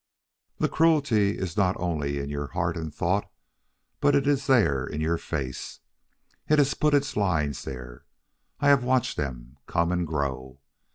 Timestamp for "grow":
10.07-10.59